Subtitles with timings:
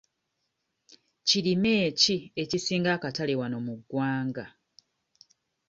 [1.27, 4.45] Kirime ki ekisinga akatale wano mu ggwanga?